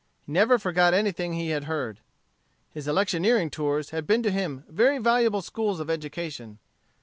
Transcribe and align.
He 0.25 0.31
never 0.31 0.57
forgot 0.57 0.95
anything 0.95 1.33
he 1.33 1.49
had 1.49 1.65
heard. 1.65 1.99
His 2.71 2.87
electioneering 2.87 3.51
tours 3.51 3.91
had 3.91 4.07
been 4.07 4.23
to 4.23 4.31
him 4.31 4.63
very 4.67 4.97
valuable 4.97 5.43
schools 5.43 5.79
of 5.79 5.91
education. 5.91 6.57